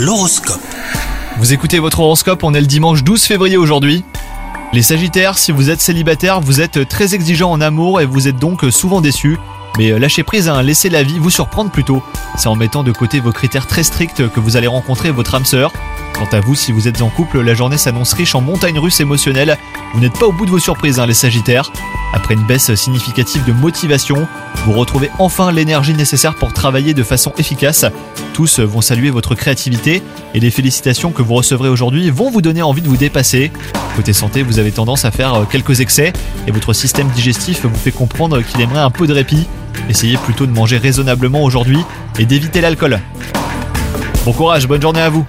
[0.00, 0.62] L'horoscope.
[1.36, 4.02] Vous écoutez votre horoscope, on est le dimanche 12 février aujourd'hui.
[4.72, 8.38] Les Sagittaires, si vous êtes célibataire, vous êtes très exigeant en amour et vous êtes
[8.38, 9.38] donc souvent déçu.
[9.76, 12.02] Mais euh, lâchez prise, hein, laissez la vie vous surprendre plutôt.
[12.38, 15.44] C'est en mettant de côté vos critères très stricts que vous allez rencontrer votre âme
[15.44, 15.70] sœur.
[16.20, 19.00] Quant à vous, si vous êtes en couple, la journée s'annonce riche en montagnes russes
[19.00, 19.56] émotionnelles.
[19.94, 21.72] Vous n'êtes pas au bout de vos surprises, hein, les Sagittaires.
[22.12, 24.28] Après une baisse significative de motivation,
[24.66, 27.86] vous retrouvez enfin l'énergie nécessaire pour travailler de façon efficace.
[28.34, 30.02] Tous vont saluer votre créativité
[30.34, 33.50] et les félicitations que vous recevrez aujourd'hui vont vous donner envie de vous dépasser.
[33.96, 36.12] Côté santé, vous avez tendance à faire quelques excès
[36.46, 39.46] et votre système digestif vous fait comprendre qu'il aimerait un peu de répit.
[39.88, 41.80] Essayez plutôt de manger raisonnablement aujourd'hui
[42.18, 43.00] et d'éviter l'alcool.
[44.26, 45.24] Bon courage, bonne journée à vous